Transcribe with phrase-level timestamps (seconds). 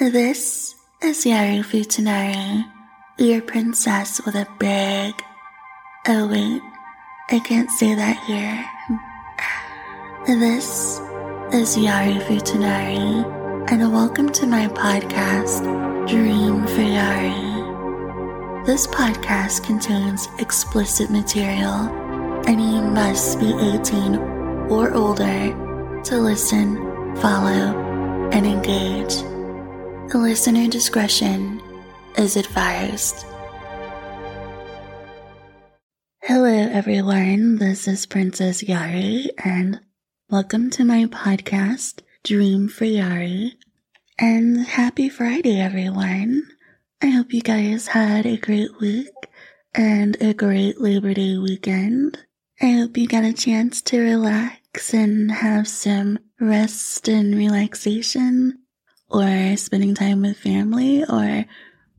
[0.00, 0.74] This
[1.04, 2.68] is Yari Futanari,
[3.16, 5.14] your princess with a big.
[6.08, 6.60] Oh, wait,
[7.30, 8.58] I can't say that here.
[10.26, 10.98] This
[11.52, 15.62] is Yari Futanari, and welcome to my podcast,
[16.08, 18.66] Dream for Yari.
[18.66, 21.86] This podcast contains explicit material,
[22.48, 24.16] and you must be 18
[24.72, 25.54] or older
[26.02, 27.78] to listen, follow,
[28.32, 29.22] and engage.
[30.12, 31.60] Listener discretion
[32.18, 33.24] is advised.
[36.22, 37.56] Hello, everyone.
[37.56, 39.80] This is Princess Yari, and
[40.28, 43.52] welcome to my podcast, Dream for Yari.
[44.18, 46.42] And happy Friday, everyone.
[47.02, 49.08] I hope you guys had a great week
[49.74, 52.18] and a great Labor Day weekend.
[52.60, 58.63] I hope you got a chance to relax and have some rest and relaxation
[59.14, 61.44] or spending time with family or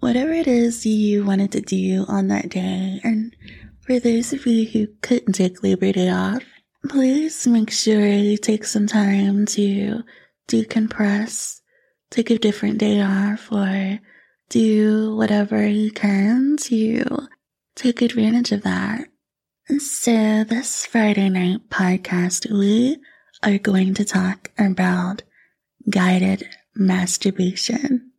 [0.02, 3.00] whatever it is you wanted to do on that day.
[3.04, 3.34] And
[3.82, 6.44] for those of you who couldn't take Labor Day off,
[6.90, 10.04] please make sure you take some time to
[10.50, 11.62] decompress,
[12.12, 14.00] take a different day off, or
[14.50, 17.28] do whatever you can to
[17.76, 19.08] take advantage of that.
[19.80, 22.98] So, this Friday night podcast, we
[23.42, 25.24] are going to talk about
[25.90, 28.12] guided masturbation.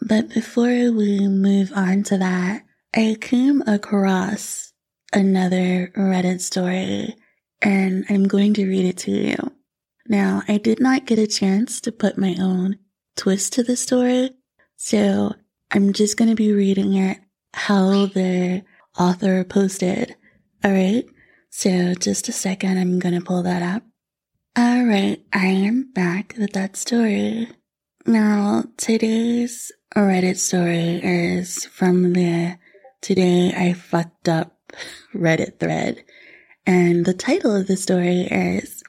[0.00, 2.62] But before we move on to that,
[2.94, 4.72] I came across
[5.12, 7.16] another Reddit story
[7.62, 9.36] and I'm going to read it to you.
[10.06, 12.78] Now, I did not get a chance to put my own
[13.16, 14.30] twist to the story,
[14.76, 15.34] so
[15.70, 17.18] I'm just going to be reading it
[17.54, 18.62] how the
[18.98, 20.16] author posted.
[20.62, 21.04] All right.
[21.50, 22.78] So just a second.
[22.78, 23.82] I'm going to pull that up.
[24.56, 27.48] All right, I am back with that story.
[28.06, 32.56] Now, today's Reddit story is from the
[33.00, 34.56] Today I Fucked Up
[35.12, 36.04] Reddit thread.
[36.64, 38.84] And the title of the story is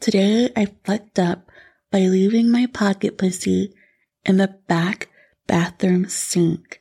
[0.00, 1.50] Today I Fucked Up
[1.90, 3.74] by Leaving My Pocket Pussy
[4.24, 5.10] in the Back
[5.46, 6.80] Bathroom Sink.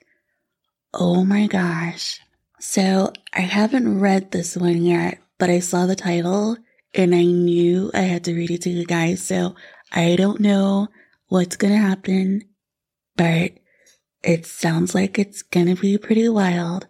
[0.94, 2.22] Oh my gosh.
[2.62, 6.56] So I haven't read this one yet, but I saw the title
[6.94, 9.24] and I knew I had to read it to you guys.
[9.24, 9.56] So
[9.92, 10.88] I don't know
[11.28, 12.44] what's going to happen,
[13.16, 13.52] but
[14.24, 16.88] it sounds like it's going to be pretty wild.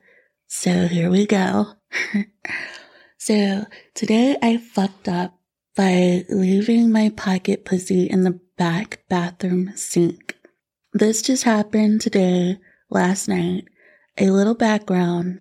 [0.47, 1.73] So here we go.
[3.17, 5.37] so today I fucked up
[5.75, 10.35] by leaving my pocket pussy in the back bathroom sink.
[10.93, 12.57] This just happened today,
[12.89, 13.65] last night.
[14.17, 15.39] A little background.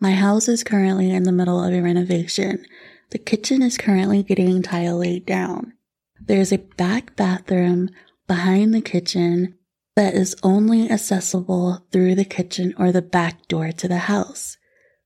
[0.00, 2.64] My house is currently in the middle of a renovation
[3.10, 5.72] the kitchen is currently getting tile laid down.
[6.20, 7.90] There's a back bathroom
[8.26, 9.54] behind the kitchen
[9.94, 14.56] that is only accessible through the kitchen or the back door to the house.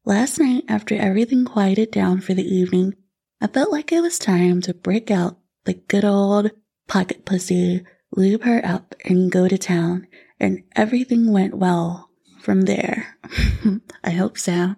[0.04, 2.94] Last night, after everything quieted down for the evening,
[3.40, 6.50] I felt like it was time to break out the good old
[6.88, 7.84] pocket pussy,
[8.16, 10.08] lube her up, and go to town,
[10.40, 13.16] and everything went well from there.
[14.04, 14.74] I hope so.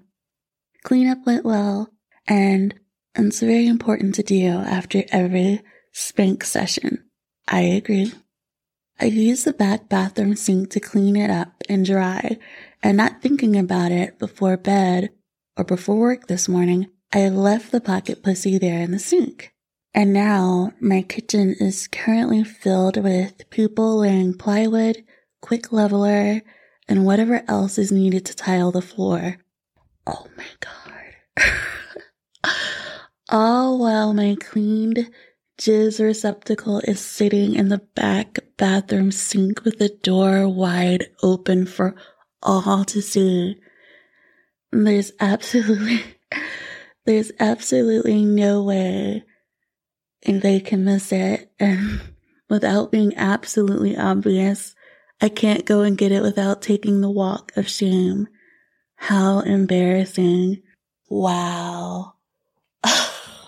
[0.82, 1.88] Cleanup went well,
[2.26, 2.74] and
[3.14, 5.60] and it's very important to do after every
[5.92, 7.04] spank session.
[7.48, 8.12] I agree.
[9.00, 12.38] I use the back bathroom sink to clean it up and dry,
[12.82, 15.10] and not thinking about it before bed
[15.56, 19.52] or before work this morning, I left the pocket pussy there in the sink.
[19.94, 25.04] And now my kitchen is currently filled with people laying plywood,
[25.42, 26.40] quick leveler,
[26.88, 29.36] and whatever else is needed to tile the floor.
[30.06, 31.52] Oh my god.
[33.32, 35.10] all while my cleaned
[35.58, 41.94] jizz receptacle is sitting in the back bathroom sink with the door wide open for
[42.42, 43.56] all to see.
[44.70, 46.02] There's absolutely,
[47.06, 49.24] there's absolutely no way
[50.26, 51.50] they can miss it.
[51.58, 52.00] And
[52.50, 54.74] without being absolutely obvious,
[55.20, 58.28] I can't go and get it without taking the walk of shame.
[58.96, 60.62] How embarrassing.
[61.08, 62.14] Wow.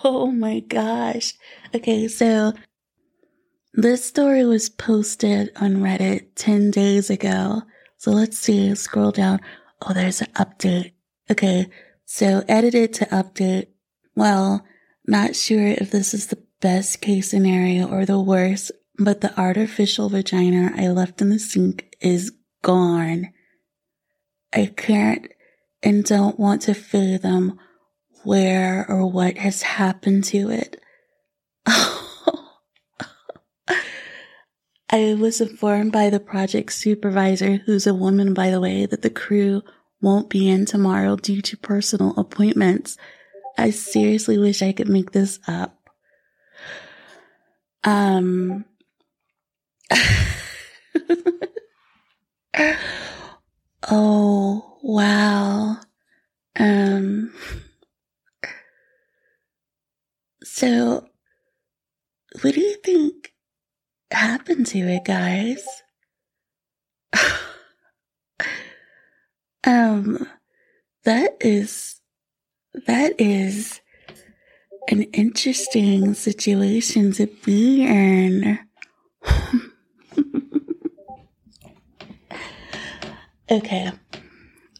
[0.07, 1.33] Oh my gosh.
[1.73, 2.53] Okay, so
[3.73, 7.63] this story was posted on Reddit 10 days ago.
[7.97, 9.39] So let's see, scroll down.
[9.81, 10.91] Oh, there's an update.
[11.31, 11.65] Okay,
[12.05, 13.69] so edited to update.
[14.15, 14.63] Well,
[15.07, 20.09] not sure if this is the best case scenario or the worst, but the artificial
[20.09, 22.31] vagina I left in the sink is
[22.61, 23.33] gone.
[24.53, 25.27] I can't
[25.81, 27.57] and don't want to fathom
[28.25, 30.81] where or what has happened to it.
[34.89, 39.09] I was informed by the project supervisor, who's a woman, by the way, that the
[39.09, 39.61] crew
[40.01, 42.97] won't be in tomorrow due to personal appointments.
[43.57, 45.89] I seriously wish I could make this up.
[47.83, 48.65] Um,
[53.89, 55.77] oh, wow.
[56.57, 57.33] Um,
[60.55, 61.05] so
[62.41, 63.33] what do you think
[64.09, 65.67] happened to it, guys?
[69.65, 70.25] um,
[71.03, 71.99] that is,
[72.87, 73.81] that is
[74.87, 78.57] an interesting situation to be in.
[83.51, 83.91] okay,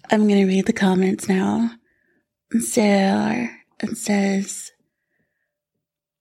[0.09, 1.71] I'm gonna read the comments now.
[2.61, 2.81] So
[3.81, 4.71] it says,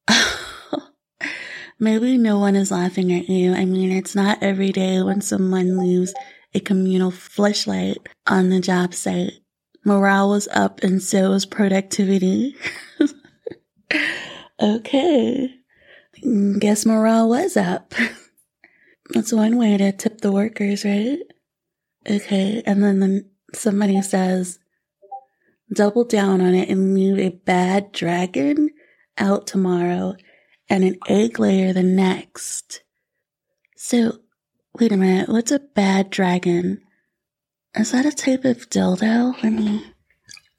[1.78, 3.54] maybe no one is laughing at you.
[3.54, 6.14] I mean, it's not every day when someone leaves
[6.54, 7.96] a communal fleshlight
[8.26, 9.32] on the job site.
[9.84, 12.56] Morale was up and so was productivity.
[14.62, 15.54] okay.
[16.58, 17.92] Guess morale was up.
[19.10, 21.18] That's one way to tip the workers, right?
[22.08, 22.62] Okay.
[22.64, 24.58] And then the, somebody says,
[25.72, 28.70] double down on it and leave a bad dragon
[29.18, 30.14] out tomorrow
[30.68, 32.82] and an egg layer the next.
[33.76, 34.18] So,
[34.78, 35.28] wait a minute.
[35.28, 36.80] What's a bad dragon?
[37.74, 39.42] Is that a type of dildo?
[39.42, 39.84] Let me.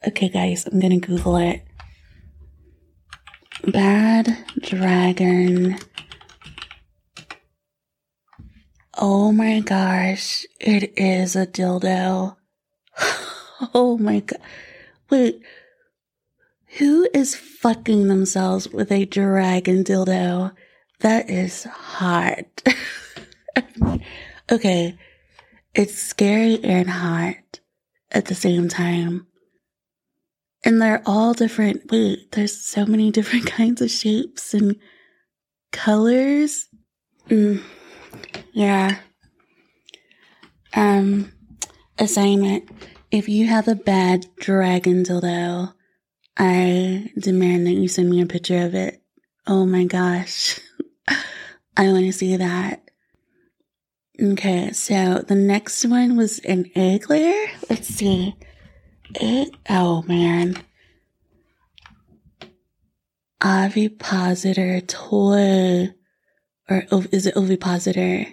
[0.07, 1.63] Okay, guys, I'm gonna Google it.
[3.67, 5.77] Bad dragon.
[8.97, 12.35] Oh my gosh, it is a dildo.
[13.73, 14.41] Oh my god.
[15.09, 15.41] Wait,
[16.77, 20.53] who is fucking themselves with a dragon dildo?
[20.99, 22.63] That is hot.
[24.51, 24.97] okay,
[25.73, 27.59] it's scary and hot
[28.11, 29.27] at the same time.
[30.63, 31.91] And they're all different.
[31.91, 34.75] Wait, there's so many different kinds of shapes and
[35.71, 36.67] colors.
[37.29, 37.61] Mm,
[38.51, 38.97] yeah.
[40.73, 41.31] Um,
[41.99, 42.69] assignment.
[43.11, 45.74] If you have a bad dragon dildo,
[46.37, 49.01] I demand that you send me a picture of it.
[49.47, 50.59] Oh my gosh.
[51.77, 52.81] I want to see that.
[54.21, 57.47] Okay, so the next one was an egg layer.
[57.69, 58.35] Let's see.
[59.15, 60.57] It, oh man.
[63.41, 65.93] Ovipositor toy.
[66.69, 68.27] Or is it ovipositor?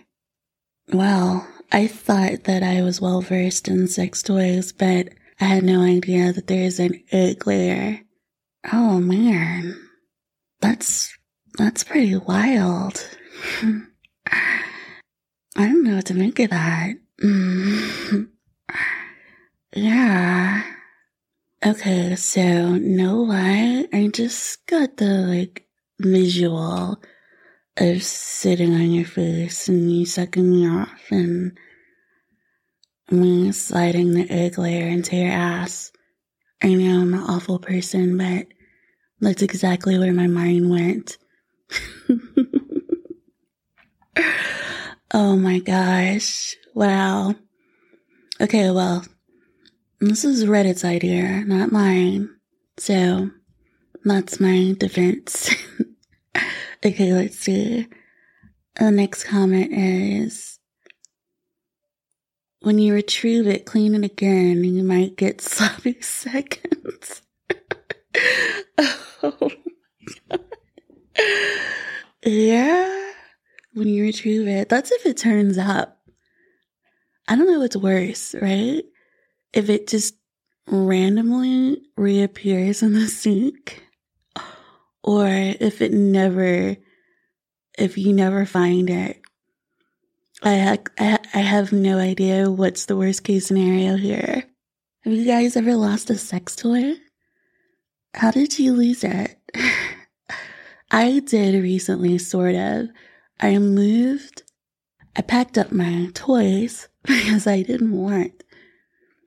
[0.92, 5.08] Well, I thought that I was well versed in sex toys, but
[5.42, 8.00] I had no idea that there's an egg layer.
[8.72, 9.76] Oh man.
[10.60, 11.12] That's,
[11.58, 13.04] that's pretty wild.
[14.30, 14.62] I
[15.56, 16.94] don't know what to make of that.
[19.74, 20.62] Yeah.
[21.64, 25.66] Okay, so no lie, I just got the like
[25.98, 27.02] visual
[27.78, 31.56] of sitting on your face and you sucking me off and
[33.12, 35.92] me sliding the egg layer into your ass.
[36.62, 38.46] I know I'm an awful person, but
[39.20, 41.18] that's exactly where my mind went.
[45.12, 46.56] oh my gosh.
[46.74, 47.34] Wow.
[48.40, 49.04] Okay, well,
[50.00, 52.28] this is Reddit's idea, not mine.
[52.78, 53.30] So
[54.04, 55.54] that's my defense.
[56.84, 57.86] okay, let's see.
[58.76, 60.58] The next comment is
[62.62, 67.22] when you retrieve it, clean it again, you might get sloppy seconds.
[69.22, 69.56] oh my
[70.30, 70.40] god.
[72.24, 73.12] Yeah.
[73.74, 75.98] When you retrieve it, that's if it turns up.
[77.28, 78.84] I don't know what's worse, right?
[79.52, 80.14] if it just
[80.66, 83.82] randomly reappears in the sink
[85.02, 86.76] or if it never
[87.78, 89.20] if you never find it
[90.44, 94.44] I, ha- I have no idea what's the worst case scenario here
[95.04, 96.94] have you guys ever lost a sex toy
[98.14, 99.36] how did you lose it
[100.90, 102.88] i did recently sort of
[103.40, 104.42] i moved
[105.16, 108.42] i packed up my toys because i didn't want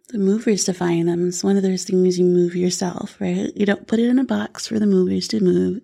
[0.09, 1.27] the movers to find them.
[1.27, 3.51] It's one of those things you move yourself, right?
[3.55, 5.81] You don't put it in a box for the movers to move.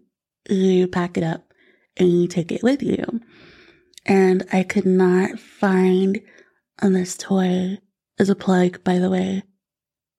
[0.50, 1.54] You pack it up
[1.98, 3.21] and you take it with you.
[4.06, 6.22] And I could not find
[6.82, 7.78] on this toy
[8.20, 9.44] as a plug, by the way.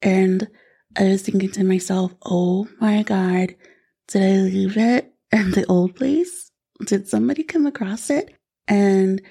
[0.00, 0.48] And
[0.96, 3.54] I was thinking to myself, oh my God,
[4.08, 6.50] did I leave it in the old place?
[6.84, 8.34] Did somebody come across it?
[8.68, 9.22] And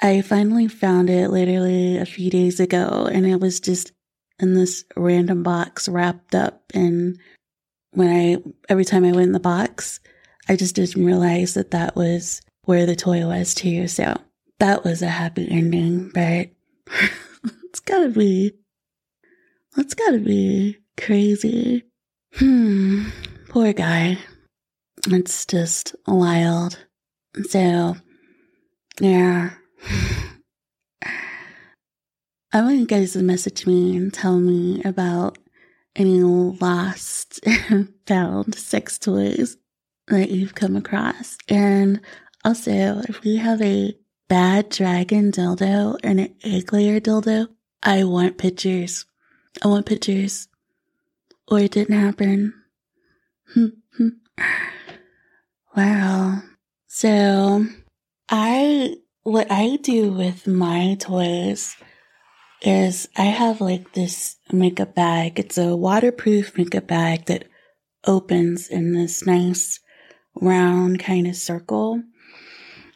[0.00, 3.92] I finally found it literally a few days ago and it was just
[4.38, 6.62] in this random box wrapped up.
[6.74, 7.18] And
[7.90, 10.00] when I, every time I went in the box,
[10.48, 13.88] I just didn't realize that that was where the toy was too.
[13.88, 14.14] So
[14.58, 16.50] that was a happy ending, but
[17.64, 18.52] it's gotta be,
[19.78, 21.84] it's gotta be crazy.
[22.34, 23.08] Hmm,
[23.48, 24.18] poor guy.
[25.06, 26.78] It's just wild.
[27.48, 27.96] So,
[29.00, 29.52] yeah.
[32.52, 35.38] I want you guys to message me and tell me about
[35.96, 37.40] any lost
[38.06, 39.56] found sex toys
[40.08, 41.38] that you've come across.
[41.48, 42.02] And
[42.44, 43.96] also, if we have a
[44.28, 47.48] bad dragon dildo and an egg layer dildo,
[47.82, 49.06] I want pictures.
[49.62, 50.48] I want pictures.
[51.48, 52.54] Or it didn't happen.
[55.76, 56.42] wow.
[56.86, 57.66] So,
[58.28, 61.76] I, what I do with my toys
[62.62, 65.38] is I have like this makeup bag.
[65.38, 67.44] It's a waterproof makeup bag that
[68.06, 69.80] opens in this nice
[70.34, 72.02] round kind of circle.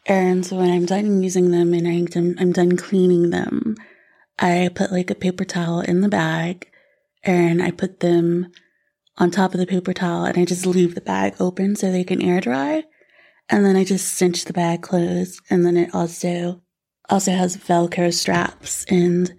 [0.06, 3.76] And so when I'm done using them and I'm, I'm done cleaning them,
[4.38, 6.68] I put like a paper towel in the bag
[7.23, 8.50] and I put them
[9.18, 12.04] on top of the paper towel and I just leave the bag open so they
[12.04, 12.85] can air dry.
[13.49, 15.40] And then I just cinch the bag closed.
[15.50, 16.62] And then it also,
[17.09, 19.32] also has Velcro straps and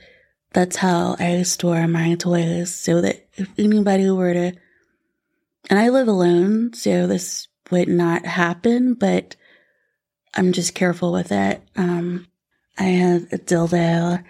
[0.53, 4.53] that's how I store my toys so that if anybody were to,
[5.69, 9.35] and I live alone, so this would not happen, but
[10.35, 11.61] I'm just careful with it.
[11.75, 12.27] Um,
[12.77, 14.23] I have a dildo.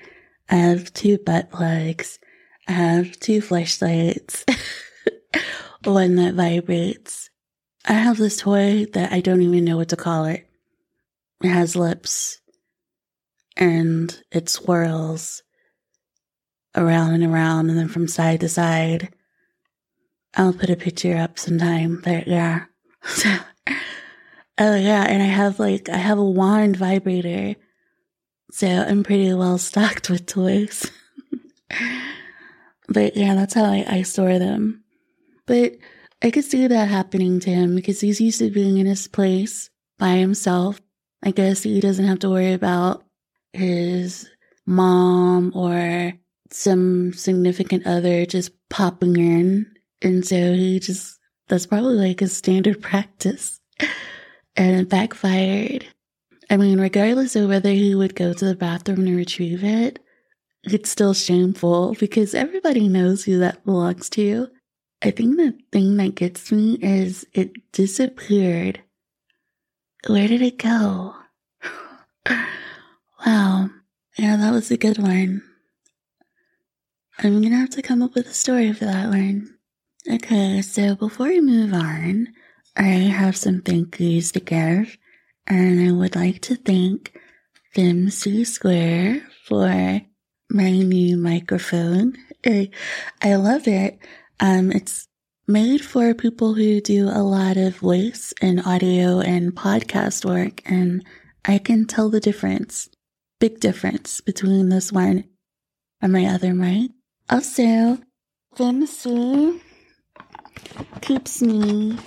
[0.50, 2.20] I have two butt plugs.
[2.68, 4.44] I have two fleshlights.
[5.84, 7.30] one that vibrates.
[7.86, 10.48] I have this toy that I don't even know what to call it.
[11.44, 12.40] It has lips
[13.58, 15.44] and it swirls
[16.76, 19.14] around and around and then from side to side.
[20.36, 22.66] I'll put a picture up sometime, but yeah.
[24.58, 27.56] oh yeah, and I have like, I have a wand vibrator.
[28.52, 30.92] So I'm pretty well stocked with toys.
[32.88, 34.84] but yeah, that's how I, I store them.
[35.46, 35.74] But
[36.22, 39.70] I could see that happening to him because he's used to being in his place
[39.98, 40.80] by himself.
[41.24, 43.04] I guess he doesn't have to worry about
[43.54, 44.30] his
[44.66, 46.14] mom or
[46.52, 49.66] some significant other just popping in.
[50.02, 53.60] And so he just, that's probably like a standard practice.
[54.56, 55.88] And it backfired.
[56.50, 60.00] I mean, regardless of whether he would go to the bathroom to retrieve it,
[60.64, 64.48] it's still shameful because everybody knows who that belongs to.
[65.02, 68.82] I think the thing that gets me is it disappeared.
[70.08, 71.16] Where did it go?
[73.26, 73.70] wow.
[74.18, 75.42] Yeah, that was a good one.
[77.20, 79.56] I'm gonna have to come up with a story for that one.
[80.10, 82.28] Okay, so before we move on,
[82.76, 84.98] I have some thank yous to give,
[85.46, 87.14] and I would like to thank
[87.76, 90.02] FemC Square for
[90.50, 92.14] my new microphone.
[92.46, 92.70] I,
[93.22, 94.00] I love it.
[94.40, 95.08] Um, it's
[95.48, 101.06] made for people who do a lot of voice and audio and podcast work, and
[101.46, 102.90] I can tell the difference,
[103.40, 105.26] big difference between this one
[106.02, 106.92] and my other mic.
[107.30, 108.00] Also,
[108.56, 109.60] FemC
[111.02, 111.98] keeps me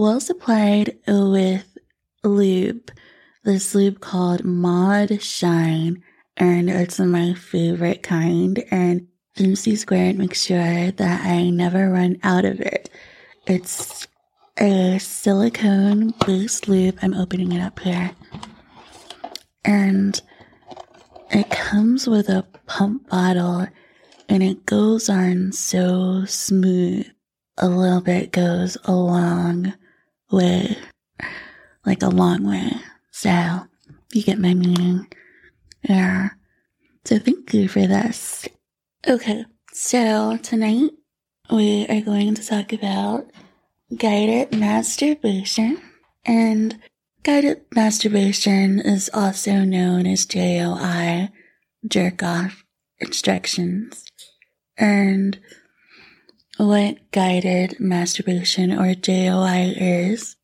[0.00, 1.78] well supplied with
[2.22, 2.90] lube.
[3.44, 6.02] This lube called Mod Shine,
[6.36, 8.62] and it's my favorite kind.
[8.70, 12.90] And FemC Squared makes sure that I never run out of it.
[13.46, 14.06] It's
[14.58, 16.98] a silicone based lube.
[17.00, 18.10] I'm opening it up here.
[19.64, 20.20] And
[21.30, 23.66] it comes with a pump bottle
[24.28, 27.06] and it goes on so smooth.
[27.58, 29.72] A little bit goes a long
[30.30, 30.76] way,
[31.84, 32.72] like a long way.
[33.10, 33.66] So,
[34.12, 35.06] you get my meaning.
[35.82, 36.30] Yeah.
[37.04, 38.48] So, thank you for this.
[39.08, 40.90] Okay, so tonight
[41.50, 43.30] we are going to talk about
[43.96, 45.80] guided masturbation.
[46.24, 46.80] And
[47.22, 51.28] guided masturbation is also known as JOI,
[51.86, 52.64] jerk off
[52.98, 54.04] instructions.
[54.76, 55.38] And
[56.56, 60.36] what guided masturbation or JOI is,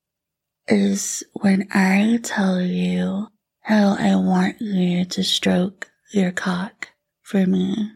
[0.69, 3.28] is when I tell you
[3.61, 6.88] how I want you to stroke your cock
[7.23, 7.90] for me.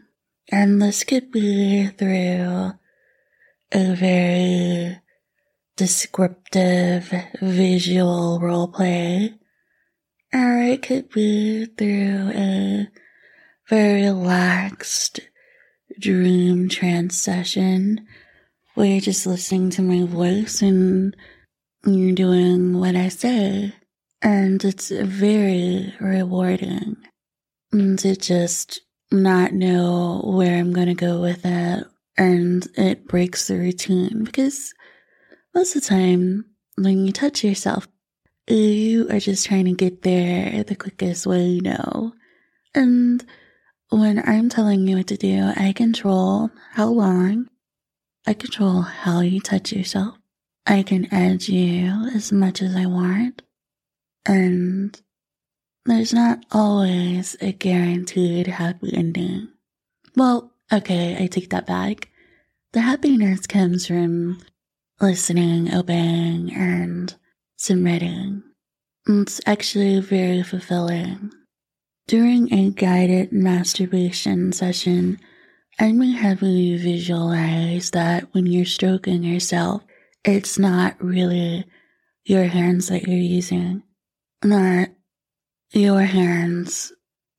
[0.51, 2.71] And this could be through
[3.71, 4.99] a very
[5.75, 9.35] descriptive visual role play.
[10.33, 12.87] or it could be through a
[13.69, 15.19] very relaxed
[15.99, 18.07] dream trance session
[18.75, 21.15] where you're just listening to my voice and
[21.85, 23.73] you're doing what I say.
[24.21, 26.97] And it's very rewarding
[27.71, 31.85] to just not know where I'm going to go with it.
[32.17, 34.73] And it breaks the routine because
[35.53, 37.87] most of the time when you touch yourself,
[38.47, 42.13] you are just trying to get there the quickest way you know.
[42.73, 43.25] And
[43.89, 47.49] when I'm telling you what to do, I control how long,
[48.25, 50.17] I control how you touch yourself.
[50.65, 53.41] I can edge you as much as I want.
[54.25, 54.99] And
[55.85, 59.47] there's not always a guaranteed happy ending.
[60.15, 62.09] Well, okay, I take that back.
[62.73, 64.39] The happiness comes from
[64.99, 67.15] listening, obeying, and
[67.55, 68.43] submitting.
[69.07, 71.31] It's actually very fulfilling.
[72.07, 75.19] During a guided masturbation session,
[75.77, 79.83] I may have you visualize that when you're stroking yourself,
[80.23, 81.65] it's not really
[82.23, 83.83] your hands that you're using.
[84.41, 84.89] not
[85.73, 86.93] your hands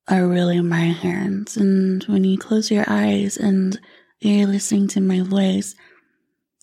[0.07, 1.57] are really my hands.
[1.57, 3.81] And when you close your eyes and
[4.21, 5.75] you're listening to my voice,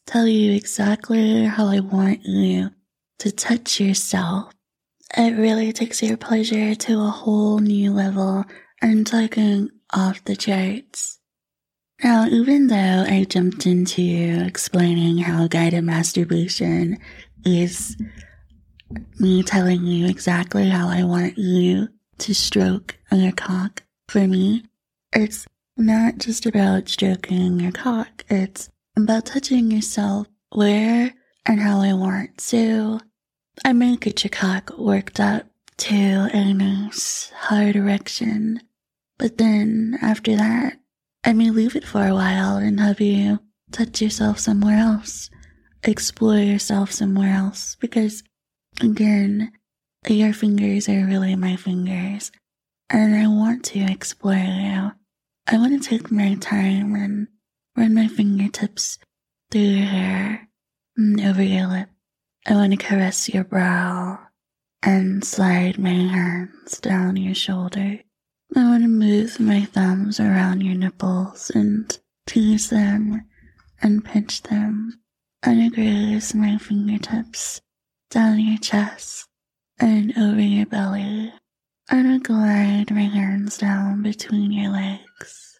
[0.06, 2.70] tell you exactly how I want you
[3.20, 4.55] to touch yourself.
[5.18, 8.44] It really takes your pleasure to a whole new level
[8.82, 11.20] and taking off the charts.
[12.04, 14.02] Now, even though I jumped into
[14.46, 16.98] explaining how guided masturbation
[17.46, 17.96] is
[19.18, 23.84] me telling you exactly how I want you to stroke your cock.
[24.10, 24.66] For me,
[25.14, 31.14] it's not just about stroking your cock, it's about touching yourself where
[31.46, 32.42] and how I want.
[32.42, 33.00] So
[33.64, 35.46] I may get your cock worked up
[35.78, 38.62] to a nice hard erection,
[39.18, 40.80] but then after that,
[41.24, 43.40] I may leave it for a while and have you
[43.72, 45.30] touch yourself somewhere else,
[45.84, 48.24] explore yourself somewhere else, because
[48.82, 49.54] Again,
[50.08, 52.30] your fingers are really my fingers,
[52.90, 54.92] and I want to explore you.
[55.48, 57.28] I want to take my time and
[57.78, 59.00] run my fingertips
[59.50, 60.50] through your hair
[60.98, 61.90] and over your lip.
[62.46, 64.20] I want to caress your brow
[64.84, 68.00] and slide my hands down your shoulder.
[68.56, 73.26] I want to move my thumbs around your nipples and tease them
[73.82, 75.00] and pinch them.
[75.42, 77.62] And graze my fingertips
[78.10, 79.28] down your chest
[79.80, 81.32] and over your belly,
[81.90, 85.60] I glide my hands down between your legs,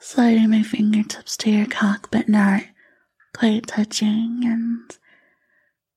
[0.00, 2.64] sliding my fingertips to your cock, but not
[3.34, 4.98] quite touching, and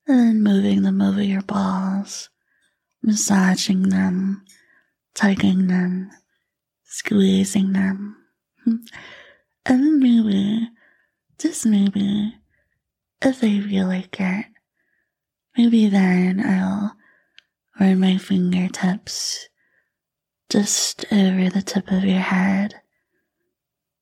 [0.09, 2.29] then moving them over your balls,
[3.01, 4.43] massaging them,
[5.13, 6.11] tugging them,
[6.83, 8.17] squeezing them,
[9.65, 10.69] and maybe,
[11.37, 12.35] just maybe,
[13.21, 14.45] if I feel like it,
[15.59, 16.95] Maybe then I'll
[17.77, 19.49] run my fingertips
[20.49, 22.75] just over the tip of your head,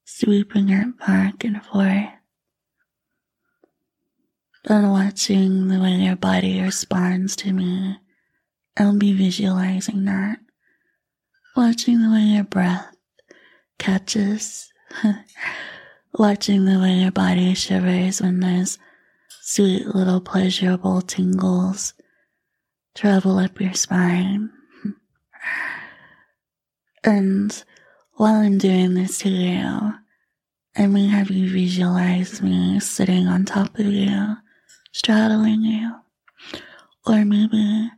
[0.06, 2.17] sweeping it back and forth.
[4.66, 7.98] Then watching the way your body responds to me,
[8.78, 10.40] I'll be visualizing that.
[11.56, 12.96] Watching the way your breath
[13.80, 14.72] catches,
[16.14, 18.78] watching the way your body shivers when those
[19.42, 21.94] sweet little pleasurable tingles
[22.96, 24.52] travel up your spine.
[27.04, 27.64] And
[28.16, 29.94] while I'm doing this to you,
[30.76, 34.36] I may have you visualize me sitting on top of you,
[34.92, 35.96] straddling you.
[37.06, 37.90] Or maybe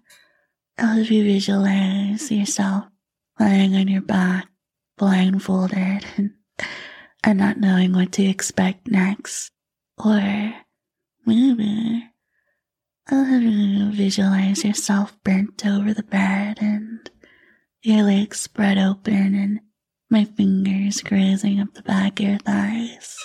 [0.77, 2.85] I'll have you visualize yourself
[3.39, 4.47] lying on your back,
[4.97, 6.31] blindfolded, and,
[7.23, 9.51] and not knowing what to expect next.
[9.97, 10.53] Or
[11.29, 12.07] Maybe
[13.07, 17.07] I'll have you visualize yourself bent over the bed and
[17.83, 19.59] your legs spread open and
[20.09, 23.15] my fingers grazing up the back of your thighs.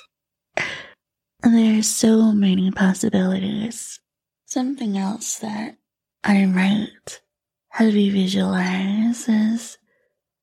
[1.45, 4.01] There are so many possibilities.
[4.47, 5.77] Something else that
[6.25, 7.21] I might
[7.69, 9.77] have you visualize is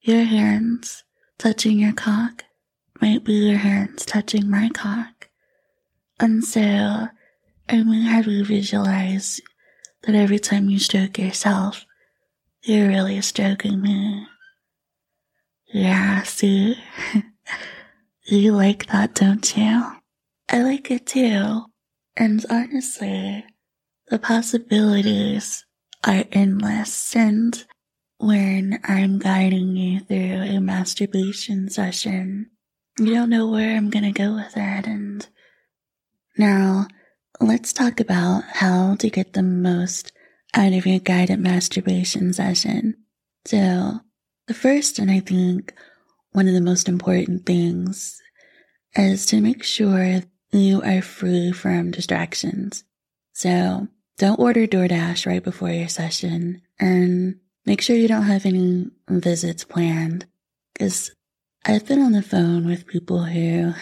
[0.01, 1.03] your hands
[1.39, 2.45] touching your cock
[3.01, 5.29] might be your hands touching my cock.
[6.19, 6.61] And so
[7.67, 7.75] I
[8.07, 9.41] how do you visualize
[10.03, 11.83] that every time you stroke yourself,
[12.61, 14.27] you're really stroking me?
[15.73, 16.77] Yeah, see?
[18.25, 20.00] you like that, don't you?
[20.51, 21.65] I like it too.
[22.17, 23.45] And honestly,
[24.09, 25.65] the possibilities
[26.03, 27.15] are endless.
[27.15, 27.63] And
[28.21, 32.51] when I'm guiding you through a masturbation session.
[32.99, 34.85] You don't know where I'm going to go with it.
[34.85, 35.27] And
[36.37, 36.87] now
[37.39, 40.11] let's talk about how to get the most
[40.53, 42.95] out of your guided masturbation session.
[43.45, 44.01] So
[44.47, 45.73] the first, and I think
[46.31, 48.21] one of the most important things
[48.95, 52.83] is to make sure you are free from distractions.
[53.33, 53.87] So
[54.17, 59.63] don't order DoorDash right before your session and make sure you don't have any visits
[59.63, 60.25] planned
[60.73, 61.11] because
[61.65, 63.73] I've been on the phone with people who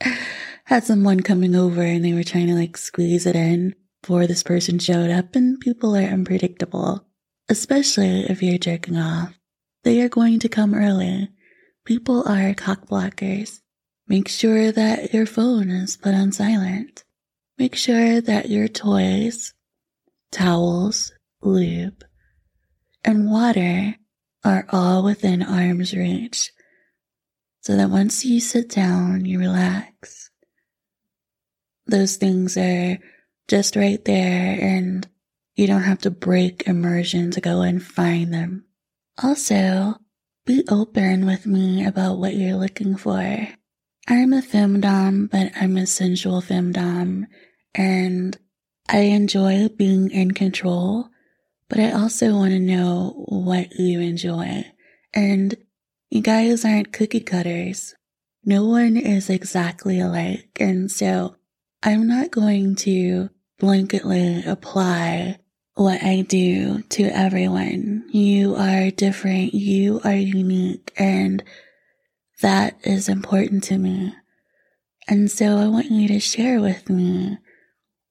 [0.64, 4.42] had someone coming over and they were trying to like squeeze it in before this
[4.42, 7.06] person showed up and people are unpredictable,
[7.48, 9.38] especially if you're jerking off.
[9.82, 11.28] They are going to come early.
[11.84, 13.60] People are cock blockers.
[14.06, 17.04] Make sure that your phone is put on silent.
[17.58, 19.54] Make sure that your toys,
[20.30, 22.04] towels, lube,
[23.04, 23.96] and water
[24.44, 26.52] are all within arm's reach
[27.60, 30.30] so that once you sit down, you relax.
[31.86, 32.98] Those things are
[33.48, 35.08] just right there and
[35.54, 38.66] you don't have to break immersion to go and find them.
[39.22, 39.94] Also,
[40.44, 43.48] be open with me about what you're looking for.
[44.06, 47.24] I'm a femdom, but I'm a sensual femdom,
[47.74, 48.36] and
[48.88, 51.08] I enjoy being in control,
[51.68, 54.66] but I also want to know what you enjoy.
[55.14, 55.56] And
[56.10, 57.94] you guys aren't cookie cutters.
[58.44, 61.36] No one is exactly alike, and so
[61.82, 65.38] I'm not going to blanketly apply
[65.74, 68.04] what I do to everyone.
[68.12, 69.54] You are different.
[69.54, 70.92] You are unique.
[70.96, 71.42] And
[72.44, 74.14] that is important to me.
[75.08, 77.38] And so I want you to share with me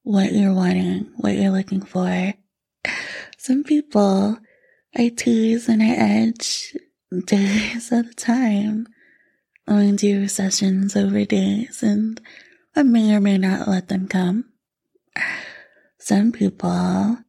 [0.01, 2.33] what you're wanting, what you're looking for.
[3.37, 4.39] Some people
[4.95, 6.75] I tease and I edge
[7.27, 8.87] days at a time.
[9.67, 12.19] I do sessions over days and
[12.75, 14.45] I may or may not let them come.
[15.99, 17.19] Some people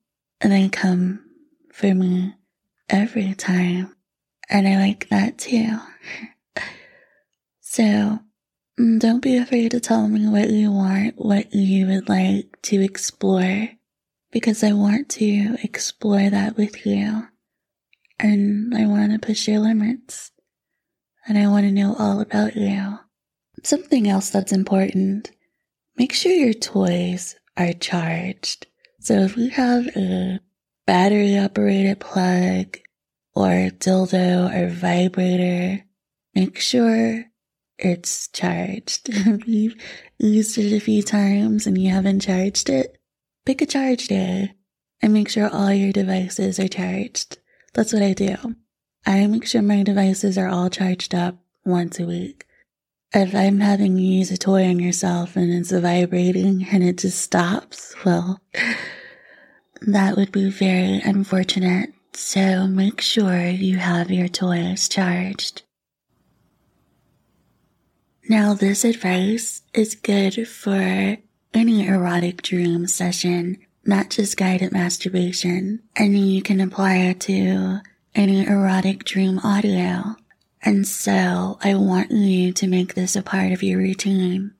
[0.41, 1.23] they come
[1.71, 2.33] for me
[2.89, 3.95] every time.
[4.49, 5.79] And I like that too.
[7.75, 8.21] So
[8.79, 12.81] mm, don't be afraid to tell me what you want, what you would like to
[12.81, 13.69] explore,
[14.31, 17.27] because I want to explore that with you.
[18.21, 20.31] And I want to push your limits.
[21.27, 23.01] And I want to know all about you.
[23.65, 25.33] Something else that's important.
[25.97, 28.69] Make sure your toys are charged.
[29.01, 30.39] So if you have a
[30.87, 32.79] battery operated plug
[33.35, 35.85] or dildo or vibrator,
[36.37, 37.25] make sure
[37.79, 39.09] it's charged.
[39.09, 39.77] if you've
[40.19, 42.99] used it a few times and you haven't charged it,
[43.45, 44.53] pick a charge day
[45.03, 47.39] and make sure all your devices are charged.
[47.75, 48.37] That's what I do.
[49.07, 52.47] I make sure my devices are all charged up once a week.
[53.13, 57.21] If I'm having you use a toy on yourself and it's vibrating and it just
[57.21, 58.41] stops, well,
[59.83, 65.63] that would be very unfortunate, so make sure you have your toys charged.
[68.27, 71.19] Now, this advice is good for
[71.53, 77.81] any erotic dream session, not just guided masturbation, and you can apply it to
[78.15, 80.17] any erotic dream audio.
[80.63, 84.55] And so I want you to make this a part of your routine.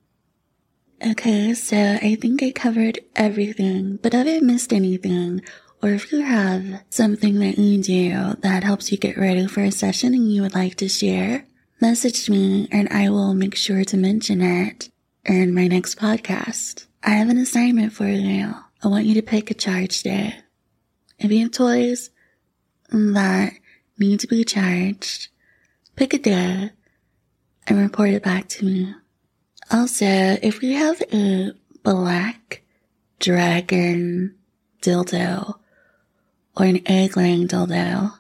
[1.05, 5.41] Okay, so I think I covered everything, but if I missed anything,
[5.83, 9.71] or if you have something that you do that helps you get ready for a
[9.71, 11.47] session and you would like to share,
[11.81, 14.91] message me and I will make sure to mention it
[15.25, 16.87] in my next podcast.
[17.03, 18.55] I have an assignment for you.
[18.83, 20.37] I want you to pick a charge day.
[21.19, 22.11] If you have toys
[22.91, 23.53] that
[23.99, 25.29] need to be charged,
[25.97, 26.71] pick a day
[27.67, 28.95] and report it back to me.
[29.71, 32.63] Also, if you have a black
[33.19, 34.35] dragon
[34.83, 35.55] dildo
[36.57, 38.13] or an egg laying dildo,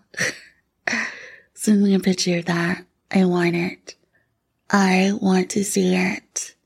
[1.55, 2.85] send me a picture of that.
[3.15, 3.95] I want it.
[4.69, 6.57] I want to see it.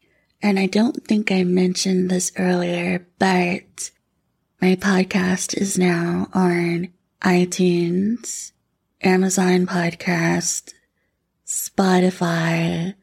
[0.40, 3.90] And I don't think I mentioned this earlier, but
[4.58, 6.88] my podcast is now on
[7.20, 8.52] iTunes,
[9.02, 10.72] Amazon Podcast,
[11.46, 12.94] Spotify,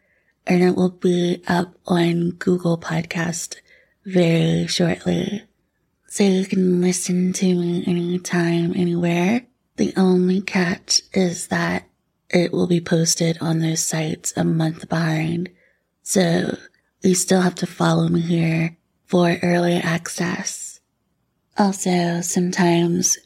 [0.48, 3.58] and it will be up on Google Podcast
[4.06, 5.44] very shortly.
[6.08, 9.46] So you can listen to me anytime, anywhere.
[9.76, 11.88] The only catch is that
[12.36, 15.50] it will be posted on those sites a month behind.
[16.04, 16.58] So
[17.02, 20.82] you still have to follow me here for early access.
[21.58, 23.18] Also, sometimes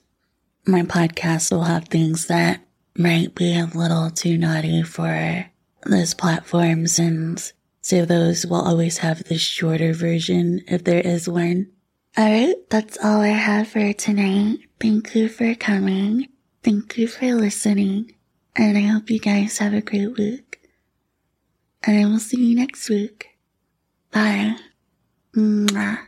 [0.66, 2.62] my podcast will have things that
[2.96, 5.50] might be a little too naughty for
[5.86, 11.72] those platforms, and so those will always have the shorter version if there is one.
[12.18, 14.60] Alright, that's all I have for tonight.
[14.80, 16.28] Thank you for coming.
[16.64, 18.14] Thank you for listening.
[18.60, 20.60] And I hope you guys have a great week.
[21.84, 23.30] And I will see you next week.
[24.12, 24.58] Bye.
[25.36, 26.08] Mwah.